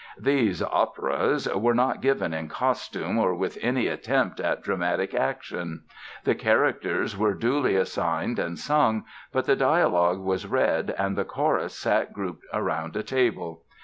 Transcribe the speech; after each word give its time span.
These 0.17 0.63
"operas" 0.63 1.47
were 1.47 1.75
not 1.75 2.01
given 2.01 2.33
in 2.33 2.47
costume 2.47 3.19
or 3.19 3.35
with 3.35 3.59
any 3.61 3.85
attempt 3.85 4.39
at 4.39 4.63
dramatic, 4.63 5.13
action. 5.13 5.83
The 6.23 6.33
characters 6.33 7.15
were 7.15 7.35
duly 7.35 7.75
assigned 7.75 8.39
and 8.39 8.57
sung, 8.57 9.03
but 9.31 9.45
the 9.45 9.55
dialogue 9.55 10.19
was 10.19 10.47
read 10.47 10.89
and 10.97 11.15
the 11.15 11.23
chorus 11.23 11.77
sat 11.77 12.13
grouped 12.13 12.45
around 12.51 12.95
a 12.95 13.03
table. 13.03 13.61